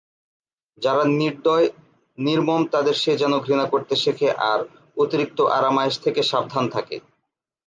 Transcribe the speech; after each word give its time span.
যারা 0.81 1.03
নির্দয়, 1.13 1.67
নির্মম 2.17 2.61
তাদের 2.71 2.93
সে 2.93 3.11
যেন 3.17 3.33
ঘৃণা 3.39 3.65
করতে 3.65 3.93
শেখে 3.95 4.29
আর 4.49 4.59
অতিরিক্ত 4.97 5.39
আরাম-আয়েশ 5.51 5.95
থেকে 5.99 6.21
সাবধান 6.23 6.65
থাকে। 6.69 6.95